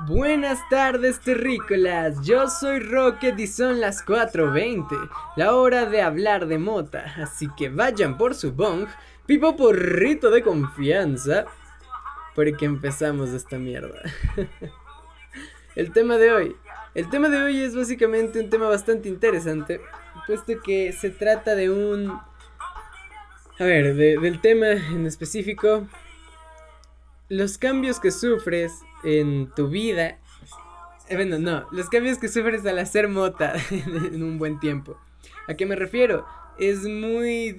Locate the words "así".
7.16-7.48